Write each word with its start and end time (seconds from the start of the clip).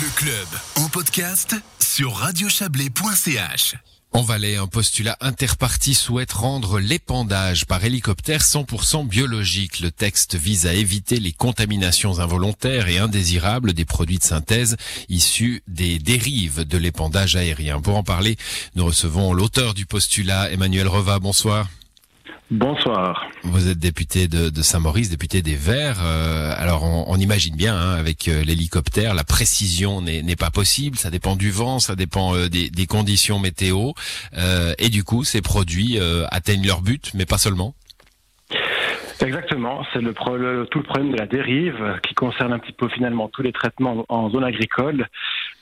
Le 0.00 0.16
club 0.16 0.46
en 0.76 0.88
podcast 0.88 1.54
sur 1.78 2.14
radiochablais.ch. 2.14 3.74
En 4.12 4.22
Valais, 4.22 4.56
un 4.56 4.66
postulat 4.66 5.18
interparti 5.20 5.92
souhaite 5.92 6.32
rendre 6.32 6.80
l'épandage 6.80 7.66
par 7.66 7.84
hélicoptère 7.84 8.40
100% 8.40 9.06
biologique. 9.06 9.80
Le 9.80 9.90
texte 9.90 10.34
vise 10.34 10.66
à 10.66 10.72
éviter 10.72 11.20
les 11.20 11.32
contaminations 11.32 12.20
involontaires 12.20 12.88
et 12.88 12.96
indésirables 12.96 13.74
des 13.74 13.84
produits 13.84 14.18
de 14.18 14.24
synthèse 14.24 14.78
issus 15.10 15.62
des 15.68 15.98
dérives 15.98 16.66
de 16.66 16.78
l'épandage 16.78 17.36
aérien. 17.36 17.82
Pour 17.82 17.98
en 17.98 18.02
parler, 18.02 18.38
nous 18.74 18.86
recevons 18.86 19.34
l'auteur 19.34 19.74
du 19.74 19.84
postulat, 19.84 20.50
Emmanuel 20.52 20.88
Reva. 20.88 21.18
Bonsoir. 21.18 21.68
Bonsoir. 22.52 23.30
Vous 23.44 23.70
êtes 23.70 23.78
député 23.78 24.28
de, 24.28 24.50
de 24.50 24.60
Saint-Maurice, 24.60 25.08
député 25.08 25.40
des 25.40 25.54
Verts. 25.54 26.02
Euh, 26.04 26.52
alors 26.58 26.84
on, 26.84 27.06
on, 27.08 27.16
imagine 27.16 27.56
bien, 27.56 27.74
hein, 27.74 27.94
avec 27.94 28.28
euh, 28.28 28.44
l'hélicoptère, 28.44 29.14
la 29.14 29.24
précision 29.24 30.02
n'est 30.02 30.36
pas 30.36 30.50
possible. 30.50 30.98
Ça 30.98 31.08
dépend 31.08 31.34
du 31.34 31.50
vent, 31.50 31.78
ça 31.78 31.96
dépend 31.96 32.36
euh, 32.36 32.50
des, 32.50 32.68
des, 32.68 32.84
conditions 32.84 33.38
météo. 33.38 33.92
Euh, 34.36 34.74
et 34.78 34.90
du 34.90 35.02
coup, 35.02 35.24
ces 35.24 35.40
produits 35.40 35.98
euh, 35.98 36.26
atteignent 36.30 36.66
leur 36.66 36.82
but, 36.82 37.12
mais 37.14 37.24
pas 37.24 37.38
seulement. 37.38 37.74
Exactement, 39.24 39.86
c'est 39.94 40.00
le, 40.02 40.12
le, 40.36 40.66
tout 40.66 40.78
le 40.78 40.84
problème 40.84 41.12
de 41.12 41.16
la 41.16 41.26
dérive 41.26 42.00
qui 42.06 42.12
concerne 42.12 42.52
un 42.52 42.58
petit 42.58 42.72
peu 42.72 42.90
finalement 42.90 43.28
tous 43.28 43.40
les 43.40 43.52
traitements 43.52 44.04
en 44.10 44.28
zone 44.28 44.44
agricole, 44.44 45.08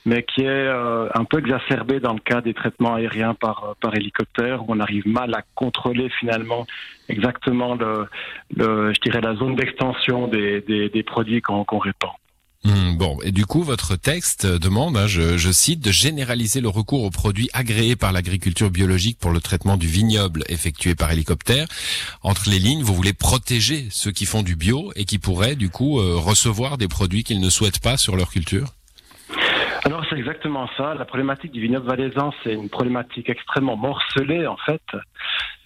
mais 0.05 0.23
qui 0.23 0.43
est 0.43 0.47
euh, 0.47 1.09
un 1.15 1.25
peu 1.25 1.39
exacerbé 1.39 2.01
dans 2.01 2.15
le 2.15 2.21
cas 2.21 2.41
des 2.41 2.55
traitements 2.55 2.95
aériens 2.95 3.35
par, 3.35 3.77
par 3.81 3.95
hélicoptère, 3.95 4.63
où 4.63 4.67
on 4.69 4.81
arrive 4.81 5.07
mal 5.07 5.35
à 5.35 5.43
contrôler 5.55 6.09
finalement 6.19 6.67
exactement 7.09 7.75
le, 7.75 8.07
le 8.57 8.93
je 8.95 9.01
dirais 9.01 9.21
la 9.21 9.35
zone 9.35 9.57
d'extension 9.57 10.29
des, 10.29 10.61
des, 10.63 10.89
des, 10.89 11.03
produits 11.03 11.43
qu'on 11.43 11.65
qu 11.65 11.77
répand. 11.77 12.13
Mmh, 12.63 12.97
bon, 12.99 13.19
et 13.23 13.33
du 13.33 13.47
coup, 13.47 13.63
votre 13.63 13.97
texte 13.97 14.45
demande, 14.45 14.97
hein, 14.99 15.07
je, 15.07 15.39
je, 15.39 15.51
cite, 15.51 15.81
de 15.81 15.91
généraliser 15.91 16.61
le 16.61 16.69
recours 16.69 17.05
aux 17.05 17.11
produits 17.11 17.49
agréés 17.55 17.96
par 17.96 18.13
l'agriculture 18.13 18.71
biologique 18.71 19.19
pour 19.19 19.30
le 19.30 19.41
traitement 19.41 19.79
du 19.79 19.87
vignoble 19.87 20.45
effectué 20.49 20.95
par 20.95 21.11
hélicoptère. 21.11 21.67
Entre 22.23 22.51
les 22.51 22.59
lignes, 22.59 22.83
vous 22.83 22.95
voulez 22.95 23.15
protéger 23.15 23.89
ceux 23.91 24.13
qui 24.13 24.27
font 24.27 24.43
du 24.43 24.57
bio 24.57 24.93
et 24.95 25.07
qui 25.07 25.19
pourraient, 25.19 25.57
du 25.57 25.71
coup, 25.71 26.01
euh, 26.01 26.17
recevoir 26.17 26.77
des 26.77 26.89
produits 26.89 27.24
qu'ils 27.24 27.41
ne 27.41 27.49
souhaitent 27.49 27.80
pas 27.80 27.96
sur 27.96 28.15
leur 28.15 28.30
culture? 28.30 28.74
Alors 29.93 30.07
c'est 30.09 30.19
exactement 30.19 30.69
ça. 30.77 30.95
La 30.95 31.05
problématique 31.05 31.52
du 31.52 31.60
vignoble 31.60 31.87
valaisan, 31.87 32.33
c'est 32.43 32.55
une 32.55 32.69
problématique 32.69 33.29
extrêmement 33.29 33.77
morcelée 33.77 34.46
en 34.46 34.57
fait, 34.57 34.83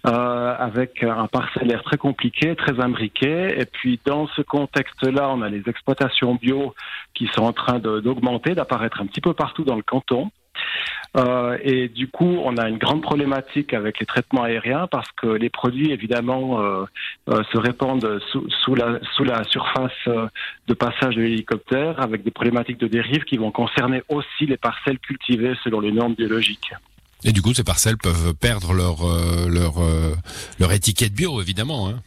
euh, 0.06 0.54
avec 0.58 1.02
un 1.02 1.26
parcellaire 1.26 1.82
très 1.82 1.98
compliqué, 1.98 2.56
très 2.56 2.80
imbriqué. 2.80 3.60
Et 3.60 3.66
puis 3.66 4.00
dans 4.04 4.26
ce 4.28 4.42
contexte-là, 4.42 5.28
on 5.30 5.42
a 5.42 5.48
les 5.48 5.62
exploitations 5.68 6.36
bio 6.36 6.74
qui 7.14 7.28
sont 7.34 7.42
en 7.42 7.52
train 7.52 7.78
d'augmenter, 7.78 8.54
d'apparaître 8.54 9.00
un 9.00 9.06
petit 9.06 9.20
peu 9.20 9.34
partout 9.34 9.64
dans 9.64 9.76
le 9.76 9.82
canton. 9.82 10.30
Euh, 11.16 11.56
et 11.62 11.88
du 11.88 12.08
coup, 12.08 12.40
on 12.44 12.56
a 12.56 12.68
une 12.68 12.78
grande 12.78 13.02
problématique 13.02 13.72
avec 13.72 14.00
les 14.00 14.06
traitements 14.06 14.42
aériens 14.42 14.88
parce 14.90 15.10
que 15.12 15.28
les 15.28 15.48
produits, 15.48 15.92
évidemment, 15.92 16.60
euh, 16.60 16.84
euh, 17.28 17.42
se 17.52 17.58
répandent 17.58 18.20
sous, 18.32 18.74
la, 18.74 19.44
surface 19.44 19.92
de 20.66 20.74
passage 20.74 21.14
de 21.14 21.22
l'hélicoptère 21.22 22.00
avec 22.00 22.24
des 22.24 22.30
problématiques 22.30 22.78
de 22.78 22.88
dérive 22.88 23.24
qui 23.24 23.36
vont 23.36 23.52
concerner 23.52 24.02
aussi 24.08 24.46
les 24.46 24.56
parcelles 24.56 24.98
cultivées 24.98 25.54
selon 25.62 25.80
les 25.80 25.92
normes 25.92 26.14
biologiques. 26.14 26.72
Et 27.22 27.32
du 27.32 27.40
coup, 27.40 27.54
ces 27.54 27.64
parcelles 27.64 27.96
peuvent 27.96 28.34
perdre 28.34 28.74
leur, 28.74 28.96
leur, 29.48 29.74
leur 30.58 30.72
étiquette 30.72 31.14
bio, 31.14 31.40
évidemment. 31.40 31.88
Hein. 31.88 32.02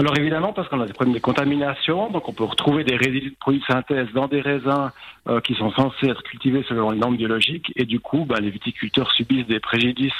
Alors 0.00 0.16
évidemment, 0.16 0.54
parce 0.54 0.66
qu'on 0.68 0.80
a 0.80 0.86
des 0.86 0.94
problèmes 0.94 1.14
de 1.14 1.20
contamination, 1.20 2.10
donc 2.10 2.26
on 2.26 2.32
peut 2.32 2.44
retrouver 2.44 2.84
des 2.84 2.96
résidus 2.96 3.32
de 3.32 3.36
produits 3.38 3.60
de 3.60 3.66
synthèse 3.66 4.06
dans 4.14 4.28
des 4.28 4.40
raisins 4.40 4.90
euh, 5.28 5.42
qui 5.42 5.54
sont 5.54 5.70
censés 5.72 6.06
être 6.06 6.22
cultivés 6.22 6.64
selon 6.66 6.90
les 6.92 6.98
normes 6.98 7.18
biologiques, 7.18 7.70
et 7.76 7.84
du 7.84 8.00
coup, 8.00 8.24
bah, 8.24 8.40
les 8.40 8.48
viticulteurs 8.48 9.12
subissent 9.12 9.46
des 9.46 9.60
préjudices 9.60 10.14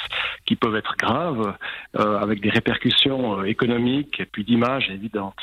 qui 0.45 0.55
peuvent 0.55 0.75
être 0.75 0.93
graves, 0.99 1.55
euh, 1.97 2.19
avec 2.19 2.41
des 2.41 2.51
répercussions 2.51 3.39
euh, 3.39 3.45
économiques 3.45 4.19
et 4.19 4.25
puis 4.25 4.43
d'image 4.43 4.87
évidentes. 4.91 5.41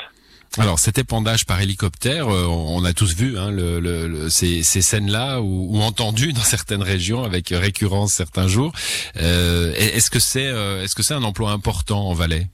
Alors 0.57 0.79
cet 0.79 0.97
épandage 0.97 1.45
par 1.45 1.59
hélicoptère, 1.59 2.29
euh, 2.29 2.45
on 2.47 2.85
a 2.85 2.93
tous 2.93 3.13
vu 3.13 3.37
hein, 3.37 3.51
le, 3.51 3.81
le, 3.81 4.29
ces, 4.29 4.63
scènes-là 4.63 5.41
ou, 5.41 5.75
ou, 5.75 5.81
entendu 5.81 6.31
dans 6.31 6.39
certaines 6.39 6.81
régions 6.81 7.25
avec 7.25 7.49
récurrence 7.49 8.13
certains 8.13 8.47
jours. 8.47 8.71
Euh, 9.17 9.73
est-ce 9.75 10.09
que 10.09 10.19
c'est 10.19 10.45
est-ce 10.45 10.95
que 10.95 11.03
c'est 11.03 11.13
un 11.13 11.23
emploi 11.23 11.51
important 11.51 12.07
en 12.07 12.13
Valais? 12.13 12.47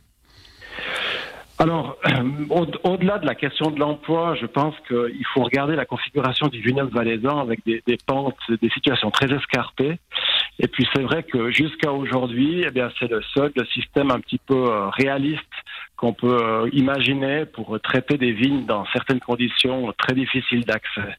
Alors, 1.66 1.98
au-delà 2.84 3.18
de 3.18 3.26
la 3.26 3.34
question 3.34 3.72
de 3.72 3.80
l'emploi, 3.80 4.36
je 4.36 4.46
pense 4.46 4.76
qu'il 4.88 5.26
faut 5.34 5.42
regarder 5.42 5.76
la 5.76 5.86
configuration 5.86 6.46
du 6.48 6.62
vignoble 6.62 6.92
valaisan 6.92 7.40
avec 7.40 7.66
des, 7.66 7.82
des, 7.88 7.98
pentes, 8.06 8.38
des 8.50 8.70
situations 8.70 9.10
très 9.10 9.34
escarpées. 9.34 9.98
Et 10.60 10.68
puis 10.68 10.88
c'est 10.94 11.02
vrai 11.02 11.24
que 11.24 11.50
jusqu'à 11.50 11.92
aujourd'hui, 11.92 12.64
eh 12.68 12.70
bien 12.70 12.90
c'est 13.00 13.10
le 13.10 13.22
seul 13.34 13.52
le 13.56 13.66
système 13.66 14.12
un 14.12 14.20
petit 14.20 14.38
peu 14.38 14.54
euh, 14.54 14.90
réaliste 14.90 15.42
qu'on 15.98 16.14
peut 16.14 16.38
euh, 16.42 16.70
imaginer 16.74 17.46
pour 17.46 17.80
traiter 17.80 18.18
des 18.18 18.34
vignes 18.34 18.66
dans 18.66 18.86
certaines 18.92 19.20
conditions 19.20 19.94
très 19.98 20.14
difficiles 20.14 20.66
d'accès. 20.66 21.16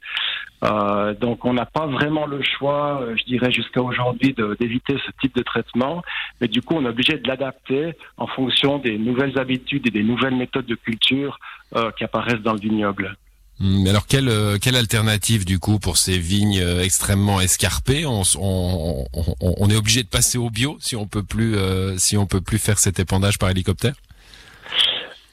Euh, 0.65 1.15
donc 1.15 1.45
on 1.45 1.55
n'a 1.55 1.67
pas 1.67 1.87
vraiment 1.87 2.27
le 2.27 2.43
choix, 2.43 3.01
euh, 3.01 3.15
je 3.17 3.25
dirais 3.25 3.53
jusqu'à 3.53 3.83
aujourd'hui, 3.83 4.35
d'éviter 4.59 4.97
ce 5.05 5.11
type 5.21 5.35
de 5.35 5.43
traitement, 5.43 6.03
mais 6.41 6.49
du 6.49 6.61
coup 6.61 6.75
on 6.75 6.85
est 6.85 6.89
obligé 6.89 7.19
de 7.19 7.27
l'adapter 7.27 7.95
en 8.17 8.27
fonction 8.27 8.79
des 8.79 8.99
nouvelles 8.99 9.39
habitudes 9.39 9.87
et 9.87 9.91
des 9.91 10.03
nouvelles 10.03 10.37
méthodes 10.37 10.67
de 10.67 10.75
culture 10.75 11.39
qui 11.99 12.05
apparaissent 12.05 12.43
dans 12.43 12.55
le 12.55 12.61
vignoble. 12.61 13.17
Hmm, 13.59 13.83
mais 13.83 13.91
alors 13.91 14.07
quelle 14.07 14.77
alternative 14.77 15.45
du 15.45 15.59
coup 15.59 15.79
pour 15.79 15.97
ces 15.97 16.19
vignes 16.19 16.63
extrêmement 16.81 17.41
escarpées? 17.41 18.07
On, 18.07 18.23
est 19.69 19.77
obligé 19.77 20.05
de 20.05 20.09
passer 20.09 20.39
au 20.39 20.49
bio 20.49 20.77
si 20.81 20.97
on 20.97 21.07
peut 21.07 21.25
si 21.99 22.17
on 22.17 22.27
peut 22.27 22.41
plus 22.41 22.59
faire 22.59 22.79
cet 22.79 22.99
épandage 23.01 23.39
par 23.39 23.51
hélicoptère? 23.51 23.95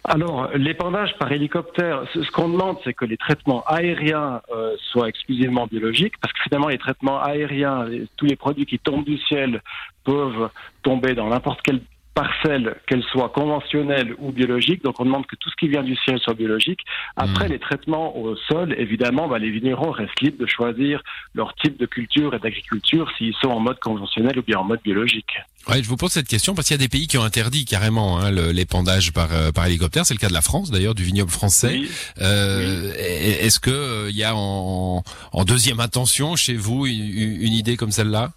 Alors, 0.05 0.49
l'épandage 0.55 1.17
par 1.17 1.31
hélicoptère, 1.31 2.03
ce 2.13 2.29
qu'on 2.31 2.49
demande, 2.49 2.77
c'est 2.83 2.93
que 2.93 3.05
les 3.05 3.15
traitements 3.15 3.63
aériens 3.65 4.41
euh, 4.51 4.75
soient 4.91 5.07
exclusivement 5.07 5.65
biologiques, 5.65 6.15
parce 6.19 6.33
que 6.33 6.43
finalement, 6.43 6.67
les 6.67 6.77
traitements 6.77 7.21
aériens, 7.21 7.87
tous 8.17 8.25
les 8.25 8.35
produits 8.35 8.65
qui 8.65 8.79
tombent 8.79 9.05
du 9.05 9.17
ciel 9.17 9.61
peuvent 10.03 10.49
tomber 10.81 11.13
dans 11.13 11.29
n'importe 11.29 11.61
quel 11.63 11.79
parcelles, 12.13 12.75
qu'elles 12.87 13.03
soient 13.03 13.29
conventionnelles 13.29 14.15
ou 14.19 14.31
biologiques. 14.31 14.83
Donc 14.83 14.99
on 14.99 15.05
demande 15.05 15.25
que 15.25 15.35
tout 15.35 15.49
ce 15.49 15.55
qui 15.55 15.67
vient 15.67 15.83
du 15.83 15.95
ciel 15.95 16.19
soit 16.19 16.33
biologique. 16.33 16.81
Après, 17.15 17.47
mmh. 17.47 17.51
les 17.51 17.59
traitements 17.59 18.17
au 18.17 18.35
sol, 18.35 18.75
évidemment, 18.77 19.27
bah, 19.27 19.39
les 19.39 19.49
vignerons 19.49 19.91
restent 19.91 20.21
libres 20.21 20.39
de 20.39 20.45
choisir 20.45 21.01
leur 21.33 21.53
type 21.55 21.79
de 21.79 21.85
culture 21.85 22.33
et 22.33 22.39
d'agriculture 22.39 23.11
s'ils 23.17 23.33
sont 23.35 23.49
en 23.49 23.59
mode 23.59 23.79
conventionnel 23.79 24.37
ou 24.39 24.43
bien 24.43 24.59
en 24.59 24.63
mode 24.63 24.81
biologique. 24.83 25.33
Ouais, 25.69 25.81
je 25.81 25.87
vous 25.87 25.95
pose 25.95 26.11
cette 26.11 26.27
question 26.27 26.55
parce 26.55 26.67
qu'il 26.67 26.75
y 26.75 26.79
a 26.79 26.83
des 26.83 26.89
pays 26.89 27.07
qui 27.07 27.17
ont 27.17 27.23
interdit 27.23 27.63
carrément 27.63 28.19
hein, 28.19 28.31
l'épandage 28.31 29.13
par, 29.13 29.31
euh, 29.31 29.51
par 29.51 29.65
hélicoptère. 29.65 30.05
C'est 30.05 30.13
le 30.13 30.19
cas 30.19 30.27
de 30.27 30.33
la 30.33 30.41
France 30.41 30.71
d'ailleurs, 30.71 30.93
du 30.93 31.03
vignoble 31.03 31.31
français. 31.31 31.79
Oui. 31.79 31.91
Euh, 32.21 32.91
oui. 32.91 32.97
Est-ce 32.99 33.59
que 33.59 33.71
euh, 33.71 34.09
il 34.09 34.17
y 34.17 34.23
a 34.23 34.35
en, 34.35 35.03
en, 35.31 35.45
deuxième 35.45 35.79
intention 35.79 36.35
chez 36.35 36.55
vous 36.55 36.85
une, 36.85 37.41
une 37.41 37.53
idée 37.53 37.77
comme 37.77 37.91
celle-là? 37.91 38.31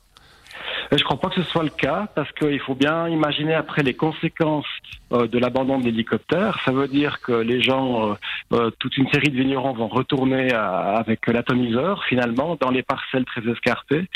Je 0.91 0.97
ne 0.97 1.03
crois 1.03 1.19
pas 1.19 1.29
que 1.29 1.43
ce 1.43 1.51
soit 1.51 1.65
le 1.65 1.71
cas 1.71 2.09
parce 2.15 2.31
qu'il 2.33 2.61
faut 2.61 2.75
bien 2.75 3.09
imaginer 3.09 3.55
après 3.55 3.83
les 3.83 3.95
conséquences 3.95 4.67
euh, 5.13 5.27
de 5.27 5.39
l'abandon 5.39 5.79
de 5.79 5.85
l'hélicoptère. 5.85 6.59
Ça 6.65 6.73
veut 6.73 6.89
dire 6.89 7.21
que 7.21 7.33
les 7.33 7.61
gens, 7.61 8.11
euh, 8.11 8.15
euh, 8.53 8.71
toute 8.79 8.97
une 8.97 9.09
série 9.11 9.31
de 9.31 9.37
vignerons 9.37 9.73
vont 9.73 9.89
retourner 9.89 10.53
à, 10.53 10.97
avec 10.97 11.27
l'atomiseur 11.27 12.05
finalement 12.05 12.57
dans 12.61 12.71
les 12.71 12.83
parcelles 12.83 13.25
très 13.25 13.43
escarpées. 13.49 14.07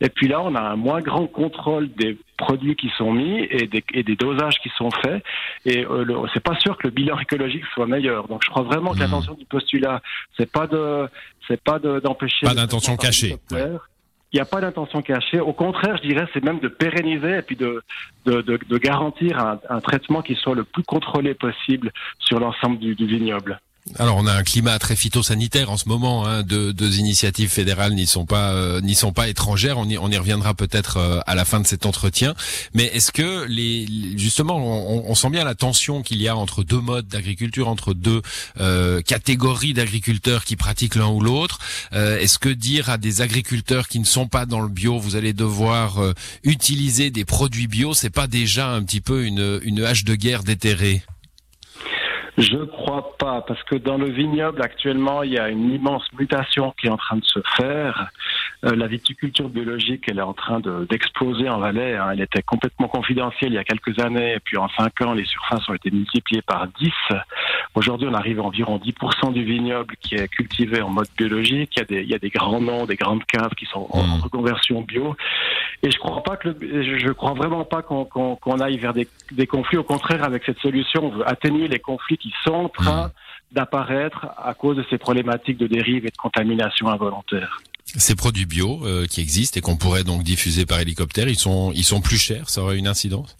Et 0.00 0.08
puis 0.08 0.28
là, 0.28 0.40
on 0.40 0.54
a 0.54 0.60
un 0.60 0.76
moins 0.76 1.00
grand 1.00 1.26
contrôle 1.26 1.90
des 1.92 2.18
produits 2.36 2.76
qui 2.76 2.90
sont 2.96 3.12
mis 3.12 3.40
et 3.50 3.66
des, 3.66 3.84
et 3.92 4.02
des 4.02 4.16
dosages 4.16 4.58
qui 4.60 4.70
sont 4.76 4.90
faits. 4.90 5.22
Et 5.66 5.84
euh, 5.84 6.26
c'est 6.32 6.42
pas 6.42 6.58
sûr 6.58 6.76
que 6.78 6.86
le 6.86 6.90
bilan 6.90 7.18
écologique 7.18 7.64
soit 7.74 7.86
meilleur. 7.86 8.28
Donc 8.28 8.42
je 8.44 8.50
crois 8.50 8.62
vraiment 8.62 8.92
que 8.92 8.98
mmh. 8.98 9.00
l'intention 9.00 9.34
du 9.34 9.44
postulat, 9.44 10.00
c'est 10.36 10.50
pas 10.50 10.66
de, 10.66 11.08
c'est 11.48 11.60
pas 11.60 11.78
d'empêcher. 11.78 12.46
pas 12.46 12.54
d'intention 12.54 12.96
cachée. 12.96 13.36
Ouais 13.50 13.70
il 14.32 14.36
n'y 14.36 14.40
a 14.40 14.44
pas 14.44 14.60
d'intention 14.60 15.02
cachée. 15.02 15.40
Au 15.40 15.52
contraire, 15.52 15.96
je 15.96 16.08
dirais, 16.08 16.26
c'est 16.32 16.44
même 16.44 16.60
de 16.60 16.68
pérenniser 16.68 17.38
et 17.38 17.42
puis 17.42 17.56
de, 17.56 17.82
de, 18.26 18.78
garantir 18.78 19.38
un, 19.68 19.80
traitement 19.80 20.22
qui 20.22 20.34
soit 20.36 20.54
le 20.54 20.64
plus 20.64 20.84
contrôlé 20.84 21.34
possible 21.34 21.90
sur 22.18 22.38
l'ensemble 22.38 22.78
du 22.78 22.94
vignoble. 22.94 23.60
Alors 23.98 24.16
on 24.16 24.26
a 24.26 24.32
un 24.32 24.42
climat 24.42 24.78
très 24.78 24.96
phytosanitaire 24.96 25.70
en 25.70 25.76
ce 25.76 25.88
moment. 25.88 26.26
Hein, 26.26 26.42
deux, 26.42 26.98
initiatives 26.98 27.50
fédérales 27.50 27.94
n'y 27.94 28.06
sont 28.06 28.26
pas 28.26 28.52
euh, 28.52 28.80
n'y 28.80 28.94
sont 28.94 29.12
pas 29.12 29.28
étrangères. 29.28 29.78
On 29.78 29.88
y, 29.88 30.16
reviendra 30.16 30.54
peut-être 30.54 30.96
euh, 30.98 31.20
à 31.26 31.34
la 31.34 31.44
fin 31.44 31.60
de 31.60 31.66
cet 31.66 31.86
entretien. 31.86 32.34
Mais 32.74 32.84
est-ce 32.84 33.12
que 33.12 33.44
les 33.46 33.86
justement 34.16 34.56
on, 34.56 35.10
on, 35.10 35.14
sent 35.14 35.30
bien 35.30 35.44
la 35.44 35.54
tension 35.54 36.02
qu'il 36.02 36.20
y 36.22 36.28
a 36.28 36.36
entre 36.36 36.62
deux 36.62 36.80
modes 36.80 37.08
d'agriculture, 37.08 37.68
entre 37.68 37.94
deux 37.94 38.22
euh, 38.60 39.02
catégories 39.02 39.74
d'agriculteurs 39.74 40.44
qui 40.44 40.56
pratiquent 40.56 40.94
l'un 40.94 41.08
ou 41.08 41.20
l'autre? 41.20 41.58
Euh, 41.92 42.18
est-ce 42.18 42.38
que 42.38 42.48
dire 42.48 42.90
à 42.90 42.98
des 42.98 43.22
agriculteurs 43.22 43.88
qui 43.88 43.98
ne 43.98 44.04
sont 44.04 44.28
pas 44.28 44.46
dans 44.46 44.60
le 44.60 44.68
bio, 44.68 44.98
vous 44.98 45.16
allez 45.16 45.32
devoir 45.32 45.98
euh, 45.98 46.14
utiliser 46.44 47.10
des 47.10 47.24
produits 47.24 47.66
bio, 47.66 47.94
c'est 47.94 48.10
pas 48.10 48.26
déjà 48.26 48.70
un 48.70 48.82
petit 48.82 49.00
peu 49.00 49.24
une 49.24 49.60
une 49.62 49.82
hache 49.82 50.04
de 50.04 50.14
guerre 50.14 50.42
déterrée 50.44 51.02
Je 52.40 52.56
crois 52.64 53.16
pas, 53.18 53.42
parce 53.42 53.62
que 53.64 53.76
dans 53.76 53.98
le 53.98 54.08
vignoble 54.08 54.62
actuellement, 54.62 55.22
il 55.22 55.32
y 55.32 55.38
a 55.38 55.50
une 55.50 55.70
immense 55.72 56.10
mutation 56.18 56.72
qui 56.80 56.86
est 56.86 56.90
en 56.90 56.96
train 56.96 57.16
de 57.16 57.24
se 57.24 57.40
faire. 57.56 58.10
Euh, 58.64 58.76
la 58.76 58.86
viticulture 58.86 59.48
biologique, 59.48 60.04
elle 60.08 60.18
est 60.18 60.22
en 60.22 60.34
train 60.34 60.60
d'exploser 60.60 61.48
en 61.48 61.58
Valais. 61.58 61.96
Hein. 61.96 62.10
Elle 62.12 62.20
était 62.20 62.42
complètement 62.42 62.88
confidentielle 62.88 63.52
il 63.52 63.54
y 63.54 63.58
a 63.58 63.64
quelques 63.64 63.98
années, 63.98 64.34
et 64.34 64.40
puis 64.40 64.58
en 64.58 64.68
cinq 64.68 65.00
ans, 65.00 65.14
les 65.14 65.24
surfaces 65.24 65.66
ont 65.68 65.74
été 65.74 65.90
multipliées 65.90 66.42
par 66.42 66.66
10. 66.66 66.90
Aujourd'hui, 67.74 68.08
on 68.10 68.14
arrive 68.14 68.40
à 68.40 68.42
environ 68.42 68.78
10% 68.78 69.32
du 69.32 69.44
vignoble 69.44 69.94
qui 70.00 70.16
est 70.16 70.28
cultivé 70.28 70.82
en 70.82 70.90
mode 70.90 71.08
biologique. 71.16 71.70
Il 71.76 71.78
y 71.78 71.82
a 71.82 71.84
des, 71.84 72.02
il 72.02 72.08
y 72.08 72.14
a 72.14 72.18
des 72.18 72.30
grands 72.30 72.60
noms, 72.60 72.84
des 72.84 72.96
grandes 72.96 73.24
caves 73.24 73.54
qui 73.56 73.64
sont 73.66 73.86
en 73.90 74.02
mmh. 74.02 74.20
reconversion 74.20 74.82
bio. 74.82 75.16
Et 75.82 75.90
je 75.90 75.98
crois 75.98 76.22
pas 76.22 76.36
que 76.36 76.50
je 76.50 77.12
crois 77.12 77.32
vraiment 77.32 77.64
pas 77.64 77.82
qu'on 77.82 78.60
aille 78.60 78.76
vers 78.76 78.92
des, 78.92 79.08
des 79.32 79.46
conflits. 79.46 79.78
Au 79.78 79.84
contraire, 79.84 80.22
avec 80.24 80.44
cette 80.44 80.58
solution, 80.58 81.06
on 81.06 81.10
veut 81.10 81.28
atténuer 81.28 81.68
les 81.68 81.78
conflits 81.78 82.18
qui 82.18 82.34
sont 82.44 82.52
en 82.52 82.68
train 82.68 83.06
mmh. 83.06 83.12
d'apparaître 83.52 84.26
à 84.36 84.52
cause 84.52 84.76
de 84.76 84.84
ces 84.90 84.98
problématiques 84.98 85.56
de 85.56 85.66
dérive 85.66 86.04
et 86.04 86.10
de 86.10 86.16
contamination 86.16 86.88
involontaire. 86.88 87.62
Ces 87.96 88.14
produits 88.14 88.46
bio 88.46 88.86
euh, 88.86 89.06
qui 89.06 89.20
existent 89.20 89.58
et 89.58 89.60
qu'on 89.60 89.76
pourrait 89.76 90.04
donc 90.04 90.22
diffuser 90.22 90.66
par 90.66 90.80
hélicoptère, 90.80 91.28
ils 91.28 91.38
sont 91.38 91.72
ils 91.74 91.84
sont 91.84 92.00
plus 92.00 92.18
chers, 92.18 92.48
ça 92.48 92.62
aurait 92.62 92.78
une 92.78 92.86
incidence? 92.86 93.36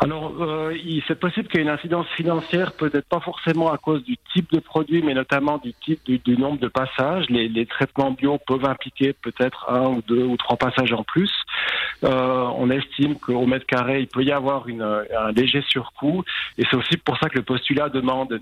Alors, 0.00 0.32
euh, 0.40 0.76
c'est 1.08 1.18
possible 1.18 1.48
qu'il 1.48 1.58
y 1.58 1.62
ait 1.62 1.66
une 1.66 1.72
incidence 1.72 2.06
financière, 2.16 2.72
peut-être 2.72 3.08
pas 3.08 3.18
forcément 3.18 3.72
à 3.72 3.78
cause 3.78 4.04
du 4.04 4.16
type 4.32 4.50
de 4.52 4.60
produit, 4.60 5.02
mais 5.02 5.12
notamment 5.12 5.58
du 5.58 5.74
type 5.74 6.00
du, 6.06 6.36
nombre 6.36 6.60
de 6.60 6.68
passages. 6.68 7.26
Les, 7.30 7.66
traitements 7.66 8.12
bio 8.12 8.38
peuvent 8.46 8.64
impliquer 8.64 9.12
peut-être 9.12 9.66
un 9.68 9.86
ou 9.88 10.02
deux 10.06 10.22
ou 10.22 10.36
trois 10.36 10.56
passages 10.56 10.92
en 10.92 11.02
plus. 11.02 11.30
Euh, 12.04 12.44
on 12.56 12.70
estime 12.70 13.16
qu'au 13.16 13.44
mètre 13.46 13.66
carré, 13.66 14.00
il 14.00 14.06
peut 14.06 14.22
y 14.22 14.30
avoir 14.30 14.66
un 14.68 15.32
léger 15.32 15.64
surcoût, 15.68 16.22
et 16.56 16.64
c'est 16.70 16.76
aussi 16.76 16.96
pour 16.98 17.18
ça 17.18 17.28
que 17.28 17.36
le 17.36 17.42
postulat 17.42 17.88
demande 17.88 18.40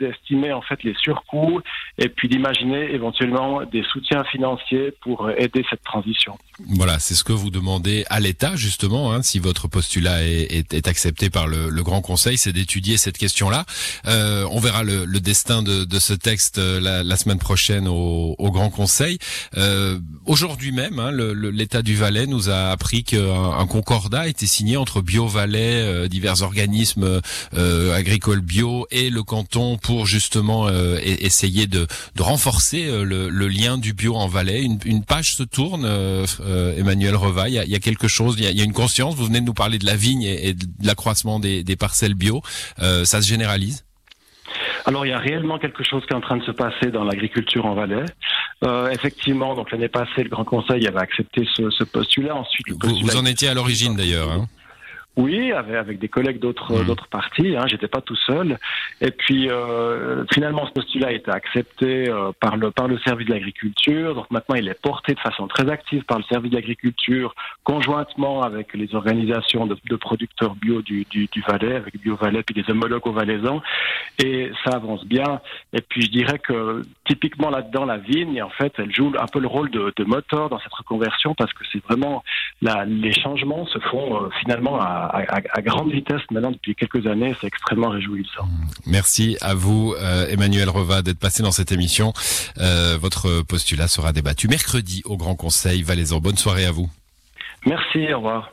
d'estimer 0.00 0.52
en 0.52 0.62
fait 0.62 0.82
les 0.82 0.94
surcoûts 0.94 1.60
et 1.98 2.08
puis 2.08 2.28
d'imaginer 2.28 2.92
éventuellement 2.92 3.62
des 3.64 3.84
soutiens 3.84 4.24
financiers 4.24 4.92
pour 5.02 5.30
aider 5.30 5.64
cette 5.70 5.84
transition. 5.84 6.36
Voilà, 6.76 6.98
c'est 6.98 7.14
ce 7.14 7.22
que 7.22 7.32
vous 7.32 7.50
demandez 7.50 8.04
à 8.10 8.18
l'État 8.18 8.56
justement, 8.56 9.12
hein, 9.12 9.22
si 9.22 9.38
votre 9.38 9.68
postulat 9.68 10.24
est, 10.24 10.52
est, 10.52 10.74
est 10.74 10.88
accepté 10.96 11.28
par 11.28 11.46
le, 11.46 11.68
le 11.68 11.82
Grand 11.82 12.00
Conseil, 12.00 12.38
c'est 12.38 12.54
d'étudier 12.54 12.96
cette 12.96 13.18
question-là. 13.18 13.66
Euh, 14.06 14.48
on 14.50 14.60
verra 14.60 14.82
le, 14.82 15.04
le 15.04 15.20
destin 15.20 15.62
de, 15.62 15.84
de, 15.84 15.98
ce 15.98 16.14
texte 16.14 16.56
euh, 16.56 16.80
la, 16.80 17.02
la, 17.02 17.16
semaine 17.18 17.38
prochaine 17.38 17.86
au, 17.86 18.34
au 18.38 18.50
Grand 18.50 18.70
Conseil. 18.70 19.18
Euh, 19.58 19.98
Aujourd'hui 20.26 20.72
même, 20.72 20.98
hein, 20.98 21.12
l'État 21.12 21.82
du 21.82 21.94
Valais 21.94 22.26
nous 22.26 22.50
a 22.50 22.70
appris 22.70 23.04
qu'un 23.04 23.52
un 23.60 23.66
concordat 23.68 24.22
a 24.22 24.26
été 24.26 24.44
signé 24.44 24.76
entre 24.76 25.00
Bio 25.00 25.28
Valais, 25.28 25.82
euh, 25.82 26.08
divers 26.08 26.42
organismes 26.42 27.20
euh, 27.56 27.94
agricoles 27.94 28.40
bio 28.40 28.88
et 28.90 29.08
le 29.08 29.22
canton 29.22 29.78
pour 29.78 30.04
justement 30.04 30.66
euh, 30.66 30.98
essayer 31.02 31.68
de, 31.68 31.86
de 32.16 32.22
renforcer 32.22 32.86
le, 32.86 33.28
le, 33.28 33.48
lien 33.48 33.78
du 33.78 33.92
bio 33.92 34.16
en 34.16 34.26
Valais. 34.26 34.62
Une, 34.62 34.80
une 34.84 35.04
page 35.04 35.36
se 35.36 35.44
tourne, 35.44 35.86
Emmanuel 36.76 37.14
Reva, 37.14 37.48
il 37.48 37.54
y 37.54 37.58
a, 37.60 37.64
il 37.64 37.70
y 37.70 37.76
a 37.76 37.80
quelque 37.80 38.08
chose, 38.08 38.34
il 38.38 38.44
y 38.44 38.46
a, 38.48 38.50
il 38.50 38.58
y 38.58 38.62
a, 38.62 38.64
une 38.64 38.72
conscience. 38.72 39.14
Vous 39.14 39.26
venez 39.26 39.40
de 39.40 39.46
nous 39.46 39.54
parler 39.54 39.78
de 39.78 39.86
la 39.86 39.94
vigne 39.94 40.22
et, 40.24 40.48
et 40.48 40.54
de 40.54 40.85
l'accroissement 40.86 41.40
des, 41.40 41.62
des, 41.62 41.76
parcelles 41.76 42.14
bio. 42.14 42.42
ça 42.78 43.22
se 43.22 43.28
généralise? 43.28 43.84
Alors 44.86 45.04
il 45.04 45.08
y 45.08 45.12
a 45.12 45.18
réellement 45.18 45.58
quelque 45.58 45.82
chose 45.82 46.04
qui 46.06 46.12
est 46.12 46.16
en 46.16 46.20
train 46.20 46.36
de 46.36 46.44
se 46.44 46.52
passer 46.52 46.90
dans 46.90 47.04
l'agriculture 47.04 47.66
en 47.66 47.74
Valais. 47.74 48.04
Euh, 48.64 48.88
effectivement, 48.90 49.54
donc 49.54 49.70
l'année 49.70 49.88
passée, 49.88 50.22
le 50.22 50.28
Grand 50.28 50.44
Conseil 50.44 50.86
avait 50.86 51.00
accepté 51.00 51.46
ce, 51.54 51.70
ce 51.70 51.84
postulat. 51.84 52.34
Ensuite, 52.34 52.68
le 52.68 52.76
postulat 52.76 53.12
vous, 53.12 53.16
en 53.18 53.26
étiez 53.26 53.48
à 53.48 53.54
l'origine 53.54 53.96
d'ailleurs. 53.96 54.30
Hein? 54.30 54.46
Oui, 55.16 55.50
avec, 55.52 55.74
avec 55.74 55.98
des 55.98 56.08
collègues 56.08 56.38
d'autres 56.38 56.82
mmh. 56.82 56.86
d'autres 56.86 57.08
partis. 57.08 57.56
Hein, 57.56 57.64
J'étais 57.66 57.88
pas 57.88 58.02
tout 58.02 58.16
seul. 58.16 58.58
Et 59.00 59.10
puis 59.10 59.48
euh, 59.50 60.24
finalement, 60.32 60.66
ce 60.66 60.72
postulat 60.72 61.08
a 61.08 61.12
été 61.12 61.30
accepté 61.30 62.08
euh, 62.08 62.32
par 62.38 62.56
le 62.56 62.70
par 62.70 62.86
le 62.86 62.98
service 62.98 63.26
de 63.26 63.32
l'agriculture. 63.32 64.14
Donc 64.14 64.30
maintenant, 64.30 64.56
il 64.56 64.68
est 64.68 64.80
porté 64.80 65.14
de 65.14 65.20
façon 65.20 65.46
très 65.48 65.70
active 65.70 66.04
par 66.04 66.18
le 66.18 66.24
service 66.24 66.50
de 66.50 66.56
l'agriculture, 66.56 67.34
conjointement 67.64 68.42
avec 68.42 68.74
les 68.74 68.94
organisations 68.94 69.66
de, 69.66 69.76
de 69.88 69.96
producteurs 69.96 70.54
bio 70.54 70.82
du, 70.82 71.06
du, 71.10 71.26
du, 71.26 71.40
Valais, 71.48 71.76
avec 71.76 71.98
Bio 72.00 72.16
Valais 72.16 72.42
puis 72.42 72.54
des 72.54 72.70
homologues 72.70 73.06
au 73.06 73.12
Valaisans. 73.12 73.62
Et 74.22 74.50
ça 74.64 74.76
avance 74.76 75.04
bien. 75.06 75.40
Et 75.72 75.80
puis 75.80 76.02
je 76.02 76.10
dirais 76.10 76.38
que 76.38 76.82
typiquement 77.06 77.48
là-dedans, 77.48 77.86
la 77.86 77.96
vigne, 77.96 78.42
en 78.42 78.50
fait, 78.50 78.72
elle 78.78 78.94
joue 78.94 79.12
un 79.18 79.26
peu 79.26 79.40
le 79.40 79.48
rôle 79.48 79.70
de, 79.70 79.92
de 79.96 80.04
moteur 80.04 80.50
dans 80.50 80.58
cette 80.58 80.74
reconversion 80.74 81.34
parce 81.34 81.52
que 81.54 81.64
c'est 81.72 81.82
vraiment 81.84 82.22
la, 82.60 82.84
les 82.84 83.12
changements 83.12 83.66
se 83.66 83.78
font 83.78 84.24
euh, 84.24 84.28
finalement 84.40 84.78
à 85.06 85.40
à, 85.52 85.62
grande 85.62 85.92
vitesse 85.92 86.22
maintenant 86.30 86.50
depuis 86.50 86.74
quelques 86.74 87.06
années. 87.06 87.34
C'est 87.40 87.46
extrêmement 87.46 87.88
réjouissant. 87.88 88.48
Merci 88.86 89.36
à 89.40 89.54
vous, 89.54 89.94
euh, 90.00 90.26
Emmanuel 90.28 90.68
Reva, 90.68 91.02
d'être 91.02 91.18
passé 91.18 91.42
dans 91.42 91.50
cette 91.50 91.72
émission. 91.72 92.12
Euh, 92.58 92.96
votre 93.00 93.42
postulat 93.42 93.88
sera 93.88 94.12
débattu 94.12 94.48
mercredi 94.48 95.02
au 95.04 95.16
Grand 95.16 95.34
Conseil 95.34 95.82
Valaisan. 95.82 96.20
Bonne 96.20 96.36
soirée 96.36 96.66
à 96.66 96.72
vous. 96.72 96.88
Merci, 97.66 98.12
au 98.12 98.18
revoir. 98.18 98.50